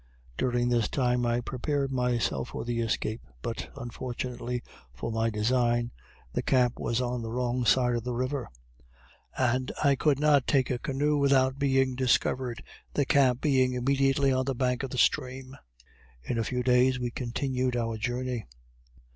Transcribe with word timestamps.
During 0.35 0.69
this 0.69 0.89
time 0.89 1.27
I 1.27 1.41
prepared 1.41 1.91
myself 1.91 2.49
for 2.49 2.65
the 2.65 2.79
escape, 2.81 3.21
but 3.43 3.69
unfortunately 3.77 4.63
for 4.95 5.11
my 5.11 5.29
design, 5.29 5.91
the 6.33 6.41
camp 6.41 6.79
was 6.79 6.99
on 6.99 7.21
the 7.21 7.29
wrong 7.29 7.65
side 7.65 7.93
of 7.93 8.03
the 8.03 8.15
river, 8.15 8.49
and 9.37 9.71
I 9.83 9.93
could 9.93 10.19
not 10.19 10.47
take 10.47 10.71
a 10.71 10.79
canoe 10.79 11.17
without 11.17 11.59
being 11.59 11.93
discovered, 11.93 12.63
the 12.95 13.05
camp 13.05 13.41
being 13.41 13.73
immediately 13.73 14.31
on 14.33 14.45
the 14.45 14.55
bank 14.55 14.81
of 14.81 14.89
the 14.89 14.97
stream. 14.97 15.55
In 16.23 16.39
a 16.39 16.43
few 16.43 16.63
days 16.63 16.99
we 16.99 17.11
continued 17.11 17.75
our 17.77 17.97
journey. 17.97 18.47